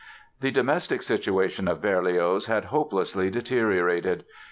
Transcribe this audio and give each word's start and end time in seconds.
The 0.39 0.49
domestic 0.49 1.03
situation 1.03 1.67
of 1.67 1.79
Berlioz 1.79 2.47
had 2.47 2.65
hopelessly 2.65 3.29
deteriorated. 3.29 4.25